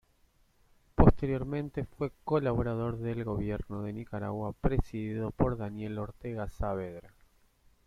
Posteriormente 0.95 1.85
fue 1.85 2.11
colaborador 2.23 2.97
del 2.97 3.23
Gobierno 3.23 3.83
de 3.83 3.93
Nicaragua, 3.93 4.53
presidido 4.59 5.29
por 5.29 5.57
Daniel 5.59 5.99
Ortega 5.99 6.49
Saavedra. 6.49 7.13